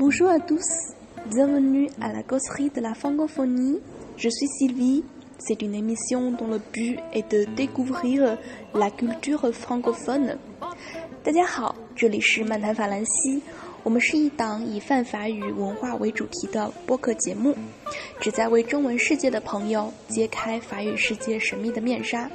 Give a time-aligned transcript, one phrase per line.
[0.00, 0.64] Bonjour à tous,
[1.26, 3.80] bienvenue à la causerie de la francophonie.
[4.16, 5.04] Je suis Sylvie.
[5.38, 8.38] C'est une émission dont le but est de découvrir
[8.72, 10.38] la culture francophone.
[11.22, 13.42] 大家好，这里是漫谈法兰西。
[13.82, 17.54] 我们是一档以泛法语文化为主题的播客节目，
[18.22, 22.30] 旨在为中文世界的朋友揭开法语世界神秘的面纱。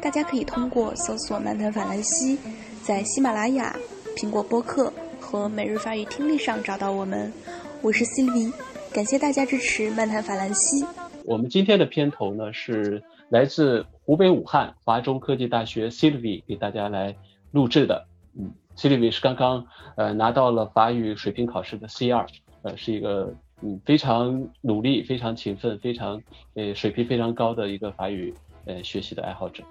[0.00, 2.38] 大家可以通过搜索“漫谈法兰西”
[2.82, 3.76] 在喜马拉雅、
[4.16, 4.90] 苹果播客
[5.32, 7.32] 和每日法语听力上找到我们。
[7.80, 8.52] 我是 Sylvie，
[8.92, 10.84] 感谢大家支持漫谈法兰西。
[11.24, 17.16] 我们今天的片头呢是来自湖北武汉华中科技大学 Sylvie 给大家来
[17.50, 18.06] 录制的。
[18.38, 19.64] 嗯，Sylvie 是刚刚
[19.96, 22.26] 呃拿到了法语水平考试的 C 二，
[22.60, 26.20] 呃是一个嗯非常努力、非常勤奋、非常
[26.52, 28.34] 呃水平非常高的一个法语
[28.66, 29.64] 呃学习的爱好者。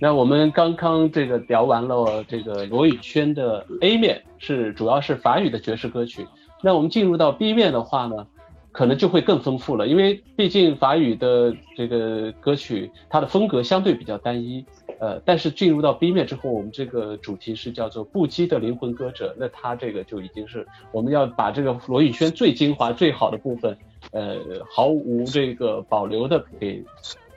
[0.00, 6.26] 那我们刚刚这个聊完了这个罗宇轩的 A 面，是主要是法语的爵士歌曲。
[6.62, 8.26] 那我们进入到 B 面的话呢？
[8.72, 14.64] 可能就会更丰富了，因为毕竟法语的这个歌曲，它的风格相对比较单一，
[15.00, 23.76] 呃，但是进入到 B 面之后，我们这个主题是叫做不羁的灵魂歌者，那它这个就已经是我们要把这个罗宇轩最精华、最好的部分，
[24.12, 24.36] 呃，
[24.70, 26.80] 毫无这个保留的给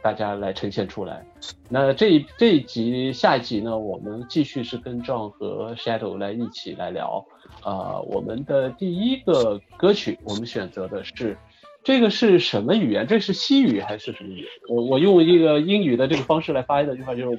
[0.04, 1.26] 大家来呈现出来。
[1.70, 7.26] 那这一这一集、下一集呢，我们继续是跟 John 和 Shadow 来一起来聊。
[7.62, 11.38] 啊，我们的第一个歌曲，我们选择的是，
[11.84, 13.08] 这个是什么语言？
[13.08, 14.48] 这是西语还是什么语言？
[14.68, 17.38] 我我用一个英语的这个方式来发音的话就是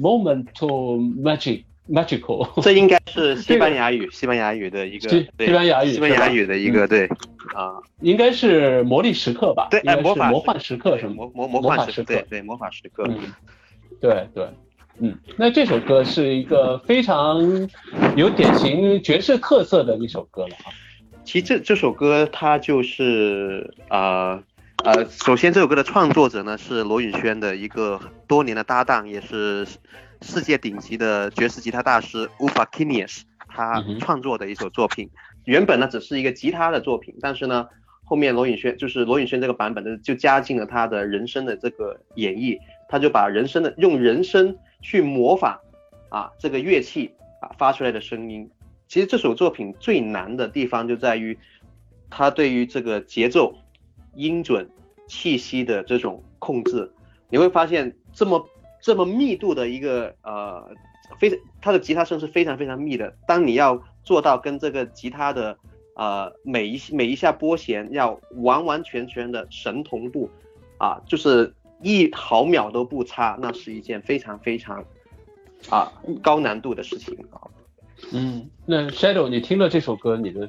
[0.00, 2.62] moment to magic magical。
[2.62, 7.06] 这应该是西班牙语，西班牙语的一个西班牙语，西班牙语的一个对
[7.54, 9.68] 啊，应该是魔力时刻吧？
[9.70, 13.18] 对，魔法魔幻时刻是魔魔魔幻时刻，对对魔法时刻，嗯，
[14.00, 14.46] 对对。
[15.00, 17.68] 嗯，那这首歌是一个非常
[18.16, 20.74] 有典型爵士特色的一首歌了啊。
[21.24, 24.42] 其实这这首歌它就是呃
[24.84, 29.64] 呃，首先这首歌的创作者呢是罗允轩的一个多年的搭档，也是
[30.20, 35.10] 世界顶级的爵士吉他大师 Ufa Kinius，他创作的一首作品。
[35.44, 37.68] 原本呢只是一个吉他的作品，但是呢
[38.04, 42.58] 后面罗允轩就是罗允轩这个版本的就加进了他的人声的这个演绎，
[42.88, 44.56] 他就把人声的用人声。
[44.80, 45.58] 去模仿
[46.08, 47.12] 啊这个乐器
[47.42, 48.48] 啊发出来的声音，
[48.86, 51.36] 其实这首作品最难的地方就在于，
[52.08, 53.52] 他对于这个节奏、
[54.14, 54.70] 音准、
[55.08, 56.88] 气息的这种控制，
[57.28, 58.48] 你会发现这么
[58.80, 60.70] 这么密度的一个呃
[61.18, 65.58] 非它的吉他声是非常非常密的，当你要做到跟这个吉他的
[65.94, 70.30] 呃每一每一下拨弦要完完全全的神同步
[70.78, 71.54] 啊，就是。
[71.80, 74.84] 一毫秒都不差，那是一件非常非常
[75.70, 77.38] 啊高难度的事情啊。
[78.12, 80.48] 嗯，那 Shadow，你听了这首歌，你的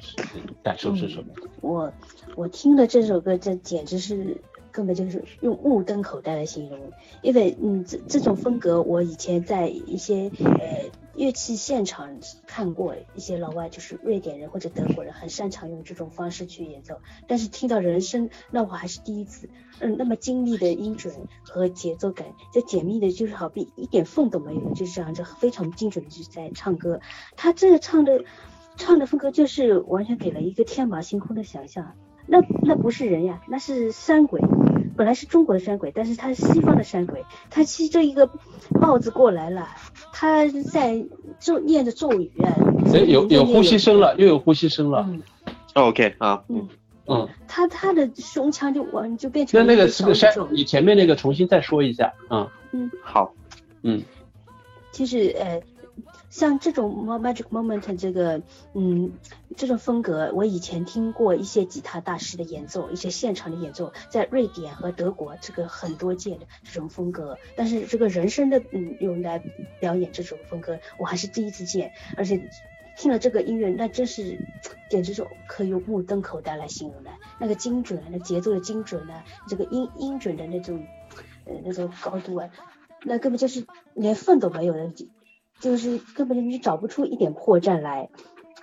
[0.64, 1.26] 感受是什么？
[1.60, 1.92] 我
[2.34, 6.92] 我听了这首歌，这简直是根本就是用目瞪口呆来形容，
[7.22, 10.90] 因为嗯，这这种风格我以前在一些呃。
[11.16, 16.94] 乐器现场看过一些老外，就是瑞典人或者德国人，很擅长用这种方式去演奏。
[17.26, 19.50] 但是听到人声，那我还是第一次。
[19.80, 27.00] 嗯，那么精密的音准和节奏感，这解密的就是好比一点缝都没有，就是这样子非常精准的就在唱歌。
[27.36, 28.24] 他这个唱的
[28.76, 31.96] 唱的风格就是完全给了一个天马行空的想象。
[32.30, 34.40] 那那不是人呀，那是山鬼。
[34.96, 38.30] 本来是中国的山鬼，但是他是西方的山鬼，他骑着一个
[38.70, 39.66] 帽子过来了，
[40.12, 41.04] 他在
[41.40, 42.54] 咒念着咒语啊。
[42.94, 45.08] 哎，有有呼吸声了，又有呼吸声了。
[45.74, 46.68] OK 啊，嗯
[47.06, 52.52] 嗯，他他的胸腔就完就变成那那个是个山，你前面那个重新再说一下啊。
[52.72, 53.34] 嗯，好，
[53.82, 54.02] 嗯，
[54.92, 55.60] 其实呃。
[56.30, 58.40] 像这种 magic moment 这个，
[58.72, 59.12] 嗯，
[59.56, 69.42] 这种风格，我以前听过一些吉他大师的演奏，一些现场的演奏，在瑞典和德国这个很多见的这种风格，但是这个人声的，嗯，用来
[69.80, 72.48] 表演这种风格，我还是第一次见，而且
[72.96, 74.38] 听了这个音乐，那真是
[74.88, 77.10] 简直是可以用目瞪口呆来形容的，
[77.40, 80.86] 那个精准，那节奏的精准呢，这个音音准的那种，
[81.44, 82.48] 呃，那种高度啊，
[83.02, 84.92] 那根本就是连缝都没有的。
[85.60, 88.08] 就是根本就你找不出一点破绽来，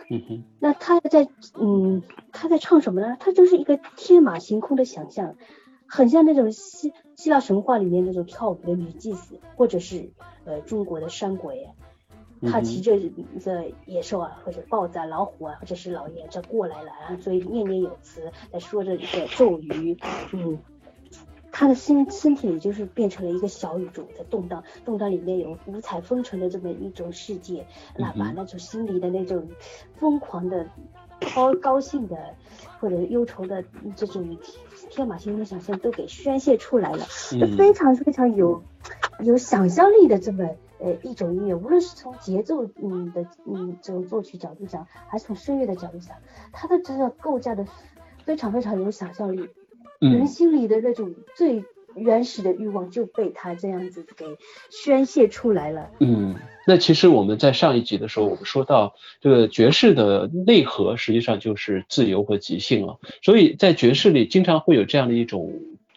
[0.09, 0.43] 嗯哼。
[0.59, 2.01] 那他在嗯
[2.31, 3.15] 他在唱什么呢？
[3.19, 5.35] 他就是一个天马行空的想象，
[5.87, 10.11] 很像那种希希腊神话里面那种跳舞的女祭司，或者是
[10.45, 11.69] 呃中国的山鬼，
[12.41, 13.09] 他骑着一
[13.39, 19.97] 个野兽啊，或者豹子啊、老虎啊，或者是老爷这过来了啊，所以念念有词在说着一个咒语，
[20.33, 20.57] 嗯。
[21.59, 27.65] 他的身身体里就是变成了一个小宇宙，在动荡，动荡里面有五彩纷呈的这么一种世界，
[27.97, 29.49] 那把那种心里的那种
[29.95, 30.69] 疯狂的
[31.33, 32.35] 高高兴的
[32.79, 33.63] 或者忧愁的
[33.95, 34.37] 这种
[34.91, 37.07] 天马行空的想象都给宣泄出来了，
[37.57, 38.61] 非常非常有
[39.23, 46.17] 有想象力的这么呃一种音乐，无论是从节奏嗯的嗯这种作曲角度讲，还是从声乐的角度讲，
[46.51, 47.65] 它的这个构架的
[48.25, 49.49] 非常非常有想象力，
[49.99, 51.63] 人心里的那种最。
[51.95, 54.37] 原始的欲望就被他这样子给
[54.69, 55.89] 宣泄出来了。
[55.99, 56.35] 嗯，
[56.67, 62.99] 那其实我们在上一集的时候，我们说到这个爵士的内核实际上就是自由和即兴了。
[63.23, 65.51] 所以在爵士里经常会有这样的一种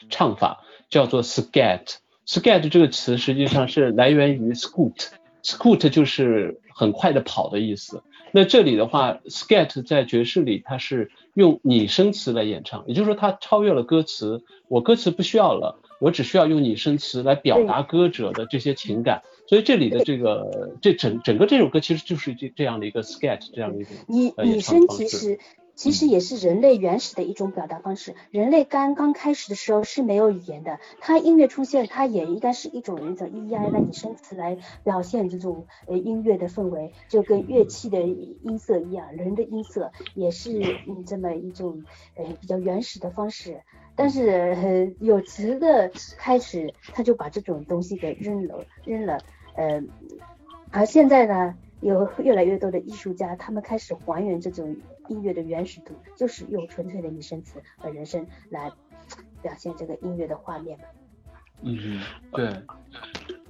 [0.09, 1.97] 唱法，叫做 scat。
[2.27, 8.03] scat 这个词实际上是来源于 scoot，scoot 就是很快的跑的意思。
[8.33, 15.81] 那这里的话，skat 在爵士里它是用拟声词来演唱，也就是说它超越了歌词，我歌词不需要了。
[16.01, 25.39] 我只需要用拟声词来表达歌者的这些情感，所以这里的这个这整整个这首歌其实就是这这样的一个 sketch，这样的一种拟拟声其实
[25.81, 28.15] 其实也是人类原始的一种表达方式。
[28.31, 41.83] 人类刚刚开始的时候是没有语言的，它音乐出现，它也应该是一种一种 E I 的拟声词来表现这种呃音乐的氛围，就跟乐器的音色一样，人的音色也是嗯这么一种
[42.15, 43.63] 呃比较原始的方式。
[43.97, 49.19] 但是有词的开始，他就把这种东西给扔了，扔了。
[49.57, 49.83] 呃，
[50.71, 54.77] 而现在呢，有越来越多的艺术家，他们开始还原这种
[55.11, 58.73] 音乐的原始度，就是用纯粹的拟声词和人声来
[59.43, 60.85] 表现这个音乐的画面嘛。
[61.63, 62.01] 嗯，
[62.33, 62.49] 对。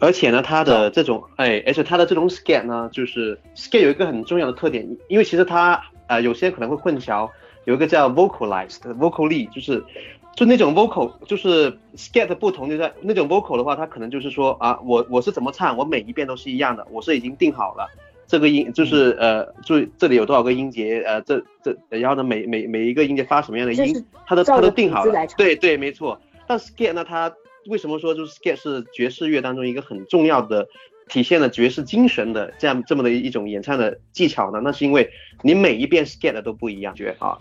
[0.01, 7.31] 而且呢，它的这种，哎，而且它的这种 scan 呢，就是 scan 有一个很重要的特点，因为其实它，呃，有些人可能会混淆，
[7.67, 9.85] 有一个叫 vocalized，vocally，就是。
[10.37, 17.91] 就那种 vocal，就是 scan 的不同就在那种 vocal 的话，它可能就是说啊，我我是怎么唱，我每一遍都是一样的，我是已经定好了
[18.31, 25.27] 这个音，就是呃，就这里有多少个音节，呃，这这，然后呢，每每每一个音节发什么样的音，它都它都定好了。
[25.37, 26.17] 对对，没错。
[26.47, 27.35] 但 s k a t 呢，它
[27.67, 30.69] 为什么说就是 s k a t 是爵士乐当中一个很重要的
[31.09, 34.61] 体现了爵士精神的这样这么的一种演唱的技巧呢？
[34.63, 35.11] 那是因为
[35.43, 37.39] 你每一遍 s k a t 都不一样，觉啊。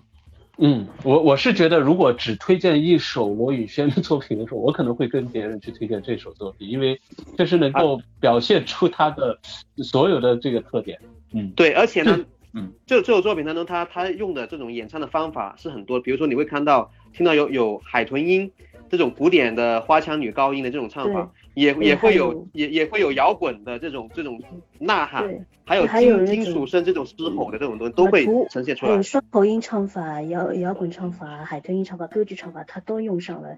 [0.61, 6.99] 嗯，我我是觉得，如果只推荐一首罗宇轩的作品的时候，我可能会跟别人去推荐这首作品，因为
[7.37, 9.39] 这是能够表现出他的
[9.77, 10.99] 所有的这个特点。
[11.33, 12.19] 嗯，对，而且呢，
[12.53, 18.51] 嗯，这这首作品当中，他他用的这种演唱的方法是很多，比如说你会看到听到有有海豚音
[18.89, 21.31] 这种古典的花腔女高音的这种唱法。
[21.59, 24.41] 也也会有也也会有摇滚的这种这种
[24.79, 25.85] 呐喊，还有
[26.25, 29.01] 金金属声这种嘶吼的这种东西都会呈现出来。
[29.03, 33.57] 双口音唱法、摇摇滚唱法、海豚音唱法、歌剧唱法，它都用上了。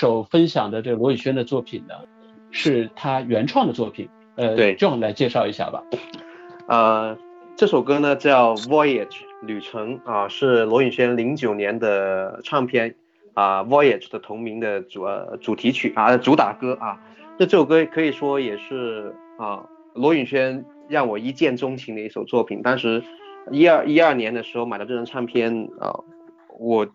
[0.00, 1.94] 首分享的这个罗宇轩的作品呢，
[2.50, 4.08] 是他原创的作品。
[4.36, 5.82] 呃，对，John 来介绍一下吧。
[6.68, 7.18] 呃，
[7.54, 9.08] 这首歌呢叫《Voyage》
[9.42, 12.94] 旅程啊，是罗宇轩零九年的唱片
[13.34, 16.98] 啊《Voyage》的同名的主呃主题曲啊主打歌啊。
[17.38, 22.62] 那这首歌可以说也是啊罗宇轩让我一见钟情的一首作品。
[22.62, 23.04] 当时
[23.50, 25.92] 一二一二年的时候买的这张唱片啊，
[26.58, 26.86] 我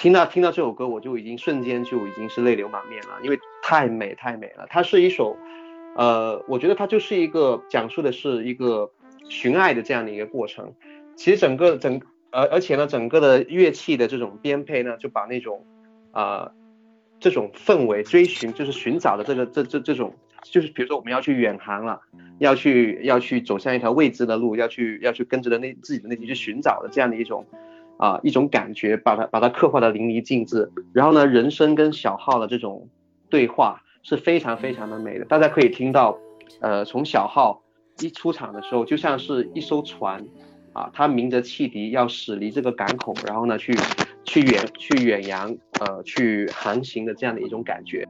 [0.00, 4.66] 听到听到这首歌，我就已经瞬间就已经是泪流满面了，因为太美太美了。
[4.70, 5.36] 它是一首。
[5.96, 8.90] 呃，我觉得它就是一个讲述的是一个
[9.28, 10.72] 寻爱的这样的一个过程。
[11.16, 15.66] 其实整个整，而而且呢，整个的乐器的这种编配呢，就把那种
[16.12, 16.52] 啊
[17.18, 20.14] 这种氛围追寻，就是寻找的这个这这这种，
[20.44, 22.00] 就是比如说我们要去远航了，
[22.38, 27.44] 要去要去走向一条未知的路，要去要去跟着的那自己的内心去寻找的这样的一种
[28.00, 30.72] 啊一种感觉，把它把它刻画的淋漓尽致。
[30.92, 32.88] 然后呢，人声跟小号的这种
[33.28, 33.80] 对话。
[34.02, 36.18] 是非常非常的美的，大家可以听到，
[36.62, 37.60] 呃，从小号
[37.98, 40.26] 一出场的时候，就像是一艘船，
[40.72, 43.76] 啊，它鸣着汽笛要驶离这个港口，然后呢，去
[44.24, 48.08] 去远去远洋，呃，去航行的这样的一种感觉。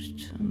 [0.00, 0.49] ghost.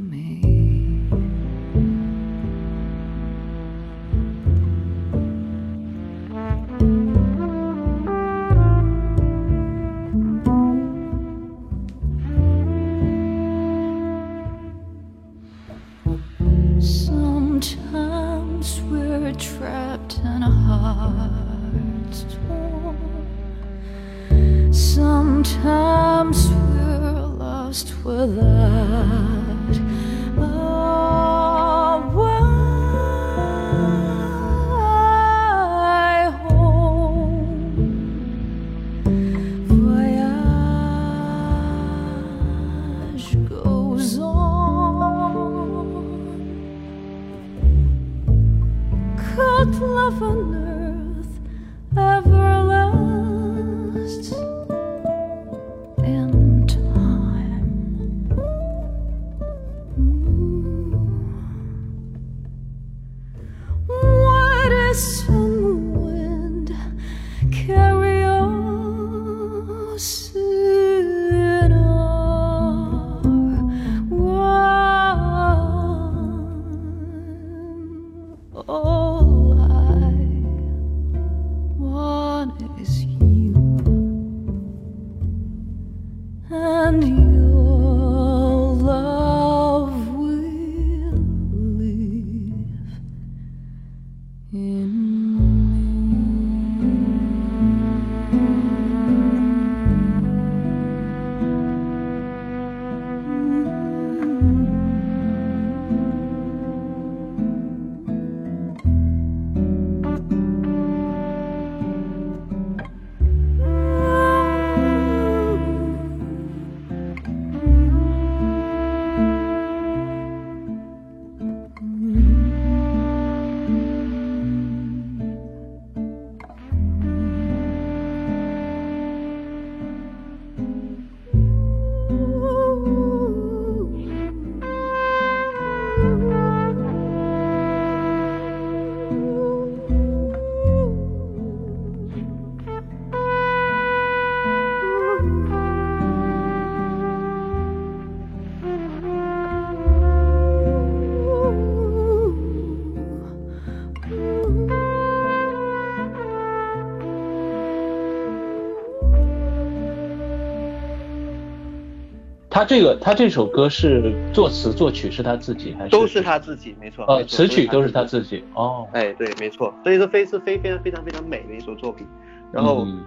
[162.60, 167.06] 他这个他这首歌是作词作曲是他自己还是都是他自己，没错。
[167.06, 168.04] 呃词曲都是他。
[168.04, 168.86] 自己哦。
[168.92, 172.06] 哎，对，没错，所以说非是非非常非常非常美的一首作品。
[172.52, 173.06] 然后嗯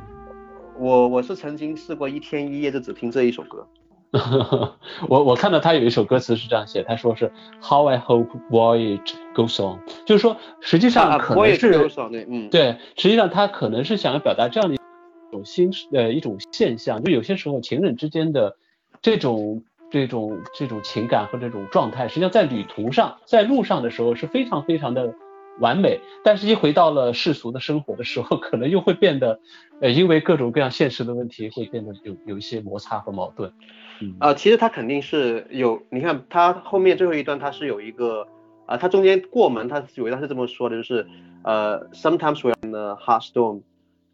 [0.78, 3.66] 我我是曾经试过一天一夜就只听这一首歌。
[5.06, 14.78] 我我看到他有一首歌词是这样写，他说是 How I hope voyage goes on，就是说实际上我也能是有首对，嗯，对，实际上他可能是想要表达这样的一
[15.30, 18.56] 种心呃一种现象，就有些时候情人之间的
[19.02, 25.12] 这种这种这种情感和这种状态，实际上在旅途上在路上的时候是非常非常的
[25.58, 29.40] 完美，但是一回到了世俗的生活的时候， 可能又会变得
[29.80, 33.52] 呃因为各种各样现实的问题会变得有有一些摩擦和矛盾。
[34.00, 38.26] 嗯啊，其实他肯定是有，你看他后面最后一段他是有一个，
[38.66, 41.06] 啊，他中间过门，他有一段是这么说的，就是
[41.44, 43.62] 呃，sometimes we're in a hard storm，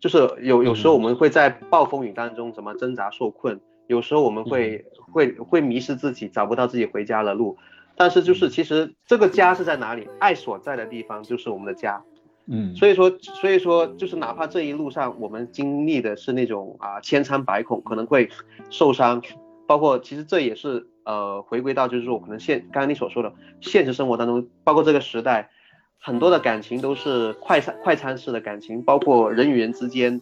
[0.01, 7.57] 就是有有时候我们会在暴风雨当中怎么挣扎受困，有时候我们会会会迷失自己，找不到自己回家的路，
[7.97, 12.03] 但是就是其实这个家是在哪里，爱所在的地方就是我们的家，
[12.47, 18.29] 嗯，所以说，所以说，就是哪怕这一路上我们经历的是那种啊千疮百孔，可能会
[18.71, 19.23] 受伤，
[19.67, 25.51] 包括其实这也是呃回归到就是说，可能现刚刚你所说的现实生活当中，包括这个时代，
[25.99, 30.21] 很多的感情都是快餐快餐式的感情，包括人与人之间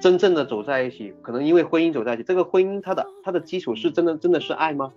[0.00, 4.92] 真正的走在一起，可能因为婚姻走在一起，这个婚姻它的它的基础是真的真的是爱吗？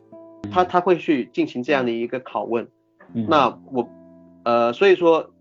[0.52, 2.68] 他他会去进行这样的一个拷问，
[3.14, 3.26] 嗯。
[3.30, 3.88] 那我，
[4.44, 5.32] 呃，所以说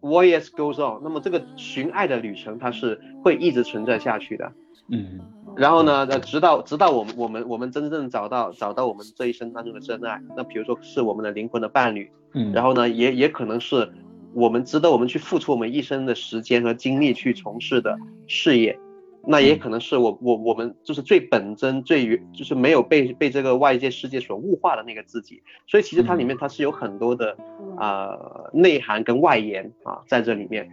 [0.00, 4.52] ，voyage goes on，那么这个寻爱的旅程它是会一直存在下去的。
[4.88, 5.20] 嗯。
[5.56, 13.90] 然后呢，呃，直到直到我们我们我们真正找到找到我们这一生当中的真爱，那比如说是我们的灵魂的伴侣，嗯，然后呢，也也可能是
[14.32, 18.78] 我们值得我们去付出我们一生的时间和精力去从事的事业，
[19.26, 27.36] 那也可能是我我我们就是最本真最原就是没有被被这个外界世界所物化的那个自己，所以其实它里面它是有很多的
[27.76, 28.16] 啊、
[28.52, 30.68] 内涵跟外延啊在这里面。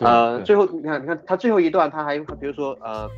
[0.00, 3.08] 呃，最后你看，你看它最后一段，它还比如说呃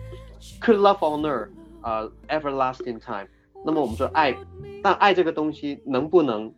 [0.61, 1.49] ，could love honor
[1.83, 3.27] 呃 everlasting time。
[3.64, 4.35] 那么我们说爱，
[4.83, 6.51] 但爱这个东西能不能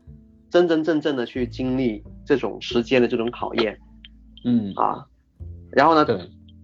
[0.50, 3.76] 真真正正的去经历这种时间的这种考验
[4.44, 5.04] 嗯，啊？
[5.72, 6.16] 然后呢，对，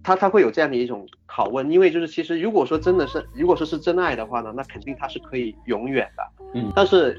[0.03, 6.23] 他他会有这样的一种拷问，因为就是其实如果说真的是，如果说是真爱的话呢，那肯定他是可以永远的。
[6.53, 7.15] 嗯但是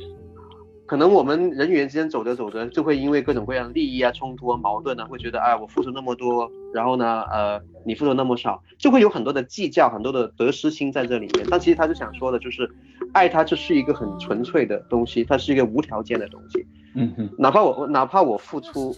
[0.87, 11.47] 可能我们人与人之间走着走着，就会因为各种各样的利益啊、冲突啊、矛盾啊，会觉得哎，我付出那么多，然后呢，呃，你付出那么少，就会有很多的计较，很多的得失心在这里面。
[11.49, 12.69] 但其实他就想说的就是，
[13.13, 16.67] 爱它就是一个很纯粹的东西，它是一个无条件的东西。
[16.97, 18.93] 嗯哼，哪怕我哪怕我付出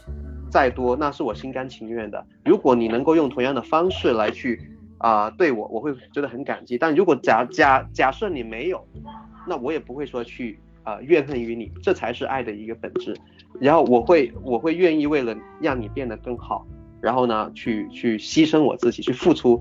[0.53, 2.23] 再多，那是我心甘情愿的。
[2.45, 4.61] 如果你能够用同样的方式来去
[4.99, 6.77] 啊、对我，我会觉得很感激。
[6.77, 8.87] 但如果假假假设你没有，
[9.49, 13.17] 那我也不会说去啊、怨恨于你，这才是爱的一个本质。
[13.59, 16.67] 然后我会我会愿意为了让你变得更好，
[17.01, 19.61] 然后呢去去牺牲我自己，去付出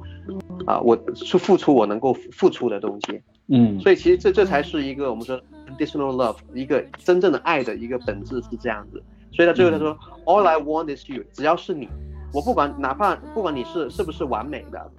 [0.68, 3.22] 啊、我去付出我能够付出的东西。
[3.48, 9.02] 嗯，所以其实这这才是一个我们说 conditional love 一个真正的爱的一个本质是这样子。
[9.32, 11.88] 所以他最后他说、All I want is you，只要是你，
[12.34, 14.92] 我不管哪怕不管你是是不是完美的，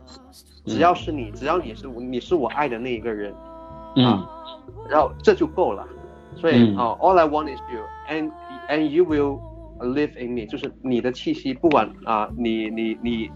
[0.67, 3.33] 只要是你，只要你是你是我爱的那一个人，
[3.97, 4.29] 啊
[4.89, 5.87] 然后这就够了。
[6.37, 6.77] 所以嗯。
[6.77, 8.33] 哦、a l l I want is you，and
[8.69, 9.39] and you will
[9.81, 13.31] live in me，就是你的气息，不管啊、你你你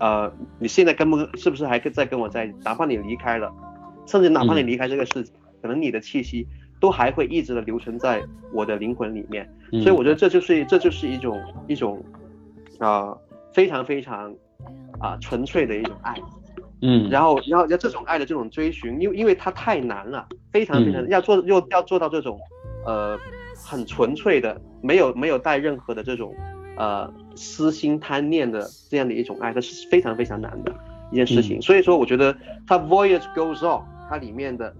[0.00, 3.52] 呃你现在跟不是不是还跟在跟我在一起，哪怕你离开了，
[4.06, 4.66] 甚至哪怕你嗯。
[4.66, 6.48] 离开这个世界，可能你的气息
[6.80, 9.48] 都还会一直的留存在我的灵魂里面。
[9.72, 12.04] 嗯，所以我觉得这就是这就是一种一种
[12.78, 13.16] 啊、
[13.52, 14.34] 非常非常
[14.98, 16.14] 啊、纯粹的一种爱。
[16.82, 22.38] 嗯，然后，然后要这种爱的这种追寻，因为因为它太难了，非常非常、嗯要做又要做到这种
[22.84, 23.18] 呃
[23.56, 26.34] 很纯粹的，没有没有带任何的这种
[26.76, 30.74] 呃私心贪念的这样的一种爱，它是非常非常难的
[31.10, 31.58] 一件事情。
[31.58, 34.74] 嗯所以说，我觉得它 voyage goes on，它里面的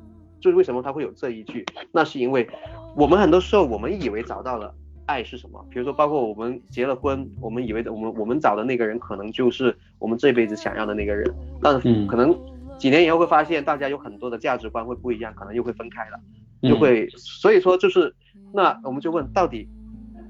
[0.45, 2.47] 就是为什么他会有这一句，那是因为
[2.95, 4.75] 我们很多时候我们以为找到了。
[5.07, 5.63] 爱是什么？
[5.71, 11.31] 比如说，包括我们结了婚，我们以为的我们我们找的那个人，可能就是我们这辈子想要的那个人。
[11.61, 12.35] 但嗯可能
[12.79, 16.19] 几年以后会发现，大家有很多的价值观会不一样，可能又会分开了，
[16.63, 18.15] 嗯就会，所以说就是，
[18.55, 19.69] 那我们就问，到底，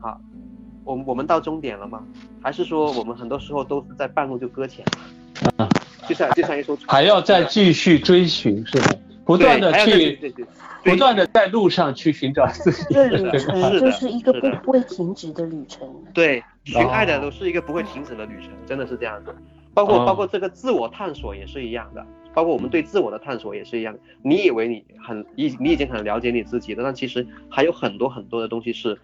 [0.00, 0.18] 啊，
[0.84, 2.04] 我们我们到终点了吗？
[2.42, 5.64] 还是说我们很多时候都是在半路就搁浅了？
[5.64, 5.68] 啊
[6.08, 10.46] 就像就像一艘船，还要再继续追寻，是的，不断的去对对
[10.84, 12.84] 不断的在路上去寻找自己。
[12.90, 15.88] 这的旅程就是一个不不会停止的旅程。
[16.12, 19.34] 对，寻爱的哦都是一个不会停止的旅程，真的是这样子。
[19.72, 23.96] 包括哦包括这个自我探索也是一样的，包括我们对自我的探索也是一样。
[24.22, 28.96] 你以为你很你你已经很了解你自己了，但其实还有很多很多的东西是，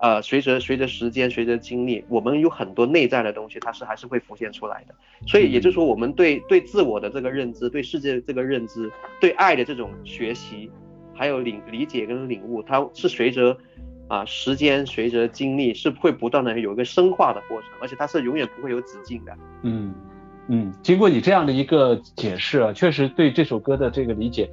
[0.00, 4.94] 呃，随着随着时间，随着经历，我们有很多内在的东西，它是还是会浮现出来的。
[5.26, 10.70] 所以也就是说，我们对对自我的这个认知，对世界的这个认知，对爱的这种学习，
[11.14, 13.54] 还有领理解跟领悟，它是随着
[14.08, 19.36] 啊时间，随着经历，是会不断的有一个深化的过程，而且它是永远不会有止境的。
[19.62, 19.94] 嗯
[20.48, 24.50] 嗯，经过你这样的一个解释啊，确实对这首歌的这个理解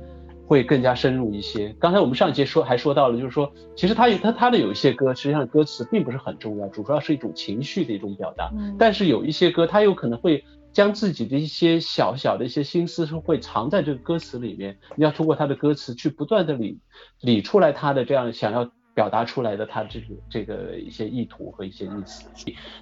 [0.47, 1.75] 会更加深入一些。
[1.77, 8.49] 刚才我们上一节说还说到了，就是说，其实他有他他的有一些歌，实际上歌词并不是很重要，主要是一种情绪的一种表达。
[8.57, 16.79] 嗯但是有一些歌，他有可能会将自己的一些小小的一些心思是会藏在这个歌词里面，你要通过他的歌词去不断的理
[17.19, 22.25] 理出来他的这样想要表达出来的他这个这个一些意图和一些意思。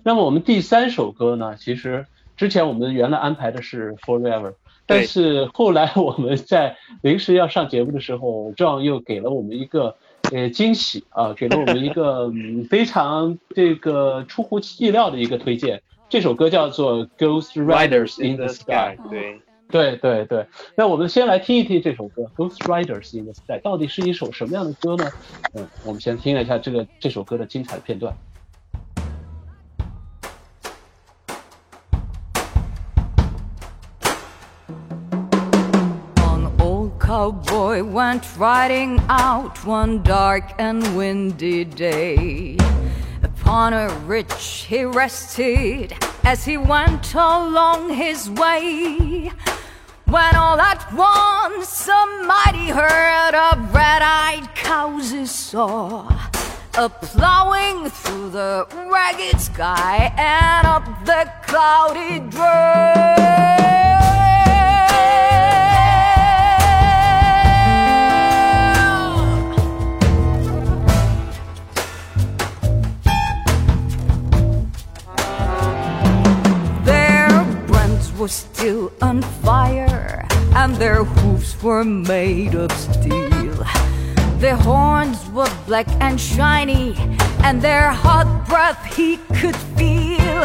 [0.04, 2.06] 那么我们第三首歌呢，其实
[2.38, 4.54] 之前我们原来安排的是 Forever。
[4.88, 9.96] 但是后来我们在临时要上节目的时候，John 又给了我们一个
[10.32, 15.82] 呃惊喜啊，给了我们一个嗯非常这个出乎意料的一个推荐。
[16.08, 18.96] 这首歌叫做《Ghost Riders in the Sky》。
[19.10, 20.46] 对，对对对，
[20.76, 25.12] 那我们先来听一听这首歌《Ghost Riders in the Sky》到底是一首什么样的歌呢？
[25.56, 28.16] 嗯，我们先听了一下这个这首歌的精彩的片段。
[37.26, 42.56] Old cowboy went riding out one dark and windy day.
[43.24, 49.32] Upon a ridge he rested as he went along his way.
[50.06, 56.08] When all at once a mighty herd of red-eyed cows he saw
[56.78, 63.35] a plowing through the ragged sky and up the cloudy trail.
[78.26, 83.54] Was still on fire, and their hooves were made of steel.
[84.40, 86.96] Their horns were black and shiny,
[87.44, 90.42] and their hot breath he could feel.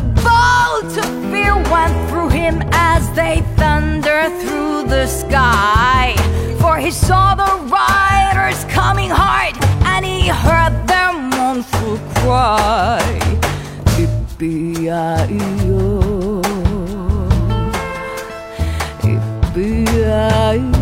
[0.00, 6.14] A bolt of fear went through him as they thundered through the sky.
[6.60, 13.02] For he saw the riders coming hard, and he heard their mournful cry.
[13.96, 14.92] Yippee-yi-yo.
[16.42, 16.43] Ah,
[20.12, 20.73] عيني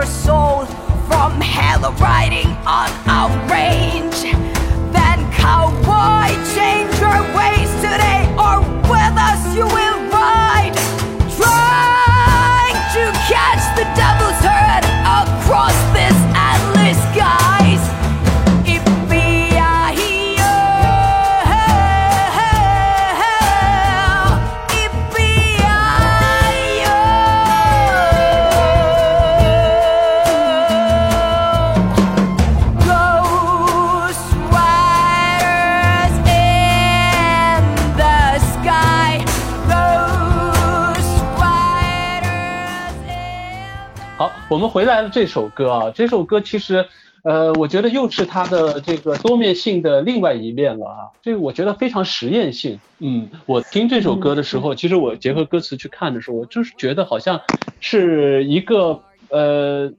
[0.00, 0.64] your soul
[1.08, 4.22] from hell riding on our range,
[4.94, 10.72] then cowboy, change your ways today, or with us you will ride.
[11.36, 11.69] Trying
[44.60, 46.86] 们回来了这首歌啊，这首歌其实，
[47.24, 50.98] 呃，我觉得又是它的这个多面性的另外一面了啊。
[51.20, 52.78] 这个我觉得非常实验性。
[53.00, 57.40] 嗯，我听这首歌的时候，其实我结合歌词去看的时候，我就是觉得好像
[57.80, 59.92] 是一个呃。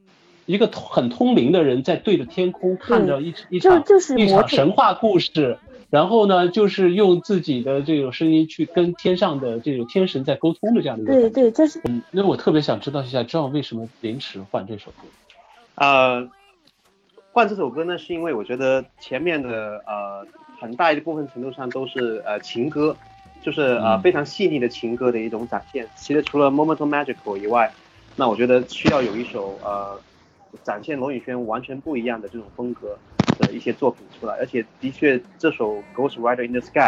[0.48, 5.58] 一个很通灵的人在对着天空看着一一场就就是一场神话故事，
[5.92, 11.30] 然后呢，就是用自己的这种声音去跟天上的这种天神在沟通的这样的一个。
[11.30, 15.04] 对对，这是嗯，那我特别想知道一下，知道为什么临时换这首歌？
[15.76, 16.30] 呃，
[17.34, 20.26] 换这首歌呢，是因为我觉得前面的呃
[20.62, 22.96] 很大一部分程度上都是呃情歌，
[23.44, 25.86] 就是呃嗯非常细腻的情歌的一种展现。
[25.96, 27.70] 其实除了《Momental Magical》以外，
[28.16, 30.00] 那我觉得需要有一首呃
[30.64, 32.98] 展现罗宇轩完全不一样的这种风格
[33.40, 34.36] 的一些作品出来。
[34.40, 36.80] 而且的确，这首《Ghost Rider in the Sky》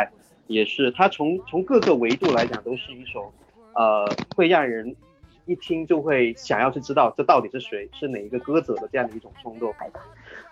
[0.47, 3.34] 也是它从从各个维度来讲都是一首
[3.73, 4.95] 呃会让人
[5.45, 9.73] 一听就会想要去知道这到底是谁，是哪一个歌者的这样的一种冲动。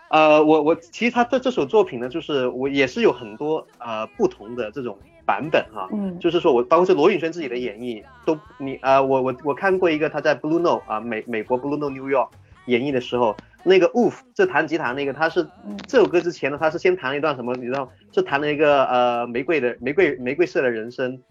[0.09, 12.27] 呃，我我其实他的这首作品呢，就是我也是有很多呃不同的这种版本哈，嗯就是说我包括是罗宇轩自己的演绎都你呃我我我看过一个他在 Blue Note 啊、美美国 Blue Note New York
[12.65, 15.77] 演绎的时候，那个 Wolf 这弹吉他那个他是嗯。
[15.87, 21.21] 这首歌之前呢，他是先弹了一段什么，你知道是弹了一个呃玫瑰的玫瑰玫瑰色的人生，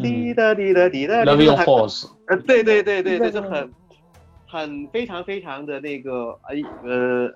[0.00, 3.72] 滴答滴答滴答 Your 很 Horse，呃，对对对对对，对对就很
[4.46, 7.34] 很非常非常的那个呃呃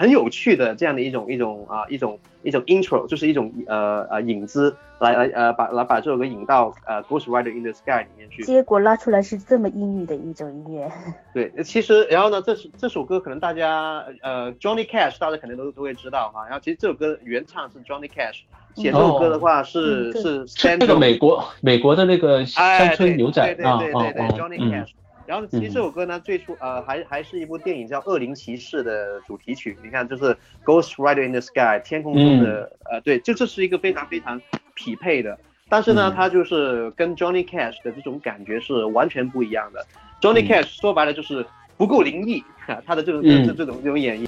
[0.00, 8.42] 很有趣的这样的一种一种啊、一种一种 intro，就是一种呃呃引子来来呃把来把这首歌引到呃 Ghost Rider in the Sky 里面去。
[8.42, 10.90] 结果拉出来是这么阴郁的一种音乐。
[11.34, 18.44] 对，其实然后呢，这首这首歌可能大家呃 Johnny Cash 大家可能都都会知道哈，然后其实这首歌原唱是 Johnny Cash，
[18.76, 20.46] 写这首歌的话是、是
[20.78, 24.92] 那个美国美国的那个哎，乡村牛仔对对啊对对对啊 Johnny 嗯 Cash。
[25.30, 29.78] 然后其实这首歌呢，最初呃还还是一部电影叫《恶灵骑士》的主题曲。
[29.80, 34.42] 你看，就是 Ghost Rider in the Sky 天空中的、呃对，就这是一个非常非常
[34.74, 35.38] 匹配的。
[35.68, 39.86] 但是呢，嗯它就是跟 Johnny Cash 的这种感觉是完全不一样的。
[40.20, 44.26] Johnny 嗯 Cash 说白了就是不够灵异，哈他的这种嗯这这种这种演绎。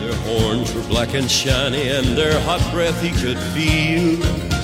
[0.00, 4.55] Their horns were black and shiny, and their hot breath he could feel.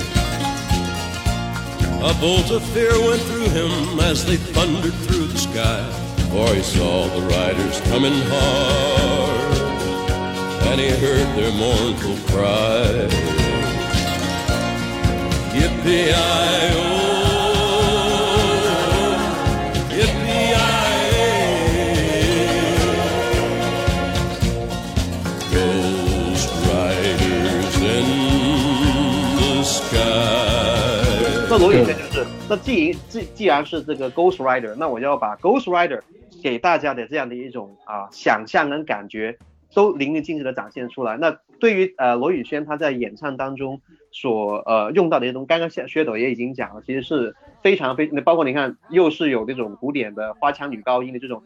[2.05, 5.89] A bolt of fear went through him as they thundered through the sky.
[6.31, 9.57] For he saw the riders coming hard,
[10.67, 13.07] and he heard their mournful cry.
[15.55, 17.02] Yippee-i-oh,
[31.77, 36.01] 轩就是，那既既既然是这个 Ghost Rider，那我就要把 Ghost Rider
[36.41, 39.37] 给大家的这样的一种啊想象跟感觉
[39.73, 41.17] 都淋漓尽致的展现出来。
[41.17, 43.81] 那对于呃罗宇轩他在演唱当中
[44.11, 51.41] 所呃用到的一些东西，刚刚薛薛斗也已经讲了，其实是非常非，包括你看又是有这种古典的花腔女高音的这种，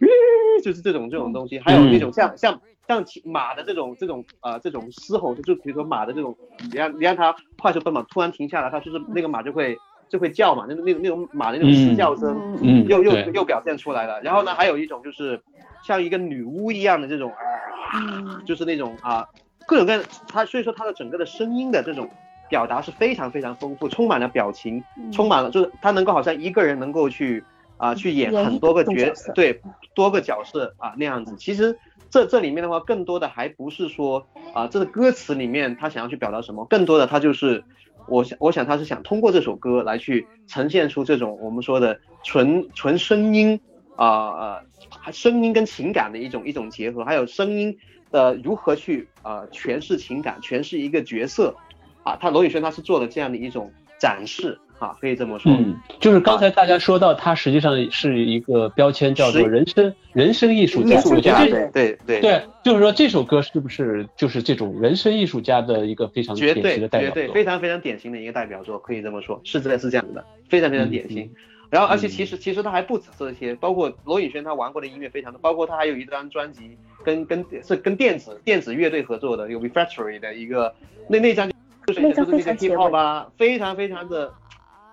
[0.62, 6.36] 就是这种这种东西，还有那种像像像骑马的这种这种呃这种嘶吼，就比如说马的这种，
[6.70, 14.20] 你让你让它快速奔跑，突然停下来，它就是那个马就会就会叫嘛，那种那种那种马的那种嘶叫声，嗯，又又又表现出来了。
[14.22, 15.40] 然后呢，还有一种就是
[15.84, 19.26] 像一个女巫一样的这种，啊，就是那种啊，
[19.66, 22.08] 各种各样的，它所以说它的整个的声音的这种
[22.48, 27.42] 表达是非常非常丰富，充满了表情，充满了就是他能够好像一个人能够去
[27.78, 29.58] 啊去演很多个角角色对
[29.94, 31.34] 多个角色啊那样子。
[31.38, 31.78] 其实
[32.12, 37.64] 这这里面的话，更多的还不是说啊这个歌词里面他想要去表达什么，更多的他就是。
[38.08, 43.60] 我想，我想他是想通过这首歌来去呈现出这种我们说的纯纯声音
[43.94, 44.64] 啊
[45.04, 47.78] 呃声音跟情感的一种一种结合，还有声音
[48.10, 51.54] 的如何去呃诠释情感，诠释一个角色
[52.02, 52.16] 啊。
[52.16, 53.70] 他罗宇轩他是做了这样的一种
[54.02, 55.52] 展示啊，可以这么说。
[55.52, 60.98] 嗯，就是刚才大家说到，它实际上是一个标签，叫做人生人生艺术家。
[60.98, 67.32] 艺术家，我对对对对，就是说这首歌是不是就是这种人生艺术家的一个非常典绝对绝对型的代表作？
[67.32, 71.26] 非常非常典型的一个代表作，可以这么说，是真的是这样的，非常非常典型。
[71.26, 71.30] 嗯
[71.72, 80.74] 然后，而且其实其实他还不止这些，包括罗宇轩他玩过的音乐非常多，包括他还有一张专辑跟跟是跟电子电子乐队合作的，有 Refractory 的一个
[81.08, 81.50] 那那张
[81.92, 84.32] 就是那张就是那个非常 hip hop 卫啊，非常非常的，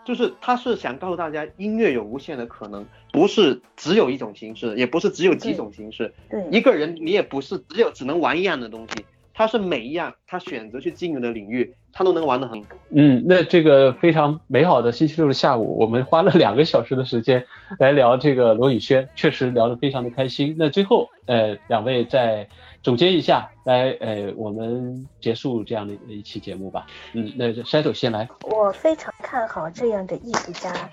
[0.06, 17.46] 就是他是想告诉大家音乐有无限的可能，不是只有一种形式，也不是只有几种形式，对，一个人你也不是只有只能玩一样的东西，他是每一样他选择去经营的领域，他都能玩得很嗯，那这个非常美好的星期六的下午，我们花了两个小时的时间
[17.78, 20.56] 来聊这个罗宇轩，确实聊得非常的开心。
[20.58, 22.48] 那最后，呃，两位再
[22.82, 26.88] 总结一下，来，呃，我们结束这样的一期节目吧。
[27.14, 28.28] 嗯，那山手先来。
[28.44, 30.90] 我非常看好这样的艺术家，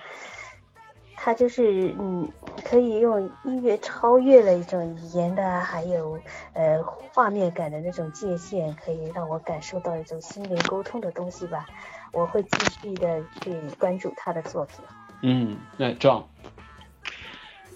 [1.14, 2.28] 他就是嗯，
[2.64, 6.18] 可以用音乐超越了一种语言的，还有
[6.55, 6.82] 呃
[7.14, 11.66] 画面感的那种界限，可以让我感受到一种心灵沟通的东西吧。
[12.12, 14.76] 我会继续的去关注他的作品。
[15.22, 16.24] 嗯，那 John，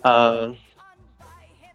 [0.03, 0.55] 呃，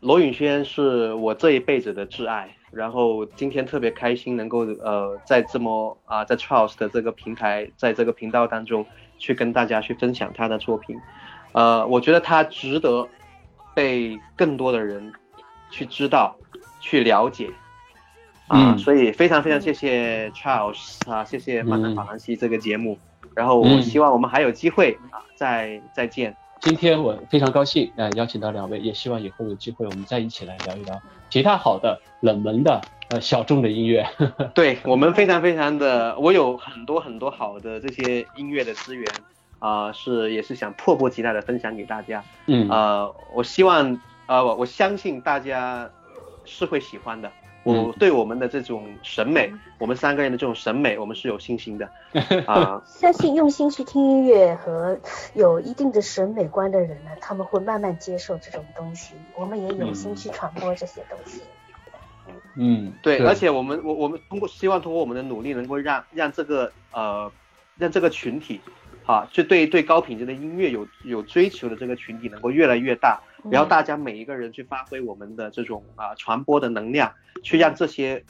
[0.05, 8.85] 罗允轩是我这一辈子的挚爱，然后今天特别开心能够呃在这么啊、在 Charles 的这个平台，在这个频道当中
[9.17, 10.95] 去跟大家去分享他的作品，
[11.53, 13.07] 呃，我觉得他值得
[13.73, 15.11] 被更多的人
[15.71, 16.35] 去知道、
[16.79, 17.49] 去了解。
[18.47, 22.99] 啊，嗯所以非常非常谢谢 Charles 啊，谢谢《漫谈法兰西》这个节目，
[23.33, 26.37] 然后我嗯希望我们还有机会啊，再再见。
[26.61, 30.99] 今天我非常高兴，呃，邀请到两位，也希望以后有机会我们再一起来聊一聊
[31.29, 34.07] 其他好的、冷门的、呃小众的音乐。
[34.55, 39.05] 对我们非常非常的，我有很多很多好的这些音乐的资源，
[39.59, 42.23] 啊、是也是想迫不及待的分享给大家。
[42.47, 45.89] 嗯呃，我希望，呃，我我相信大家
[46.45, 47.31] 是会喜欢的。
[47.65, 51.89] 我嗯对我们的这种审美，我们三个人的这种审美，我们是有信心的。
[52.45, 54.97] 啊、相信用心去听音乐和
[55.33, 59.15] 有一定的审美观的人呢，他们会慢慢接受这种东西。
[59.35, 61.41] 我们也有心去传播这些东西。
[62.53, 67.31] 嗯，对，是而且我们我我们通过希望通过我们的努力，能够让让这个呃
[67.77, 68.61] 让这个群体
[69.07, 73.19] 啊，就对对高品质的音乐有有追求的这个群体能够越来越大，
[73.51, 77.11] 然后大家每一个人去发挥我们的这种啊、传播的能量，
[77.43, 78.23] 去让这些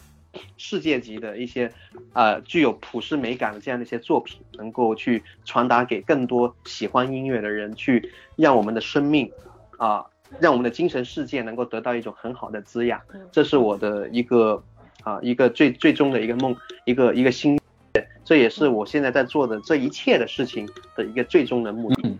[0.57, 1.71] 世界级的一些
[2.13, 9.31] 呃具有普世美感的这样的一些作品，能够去传达给更多喜欢音乐的人，去让我们的生命
[9.77, 10.05] 啊、
[10.39, 12.99] 让我们的精神世界能够得到一种很好的滋养。
[13.31, 14.61] 这是我的一个
[15.03, 16.55] 啊一个最最终的一个梦，
[16.85, 17.57] 一个一个心
[17.93, 22.01] 愿，这也是我现在在做的这一切的事情的一个最终的目的。
[22.09, 22.19] 嗯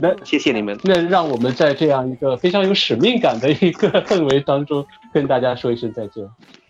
[0.00, 0.78] 那 谢谢你们。
[0.82, 6.24] 那让我们在这样一个非常有使命感的一个氛围当中，跟大家说一声再见。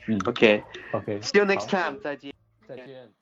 [0.08, 2.32] 嗯，OK，OK，See、，OK，you next time，再见。
[2.68, 3.15] 再见。